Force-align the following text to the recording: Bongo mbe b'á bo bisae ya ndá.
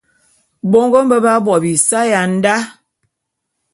Bongo 0.71 0.99
mbe 1.05 1.17
b'á 1.23 1.35
bo 1.45 1.53
bisae 1.63 2.07
ya 2.13 2.21
ndá. 2.35 2.55